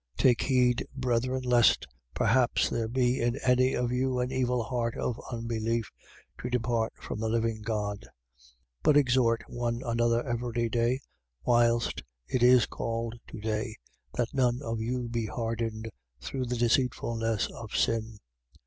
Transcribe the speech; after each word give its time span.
3:12. 0.15 0.17
Take 0.17 0.41
heed, 0.41 0.87
brethren, 0.95 1.43
lest 1.43 1.85
perhaps 2.15 2.71
there 2.71 2.87
be 2.87 3.21
in 3.21 3.35
any 3.45 3.75
of 3.75 3.91
you 3.91 4.17
an 4.17 4.31
evil 4.31 4.63
heart 4.63 4.97
of 4.97 5.21
unbelief, 5.31 5.91
to 6.41 6.49
depart 6.49 6.91
from 6.99 7.19
the 7.19 7.29
living 7.29 7.61
God. 7.61 7.99
3:13. 8.39 8.47
But 8.81 8.97
exhort 8.97 9.43
one 9.47 9.81
another 9.85 10.25
every 10.25 10.69
day, 10.69 11.01
whilst 11.45 12.01
it 12.27 12.41
is 12.41 12.65
called 12.65 13.19
to 13.27 13.39
day, 13.39 13.75
that 14.15 14.33
none 14.33 14.59
of 14.63 14.79
you 14.81 15.07
be 15.07 15.27
hardened 15.27 15.91
through 16.19 16.47
the 16.47 16.57
deceitfulness 16.57 17.45
of 17.51 17.75
sin. 17.77 18.17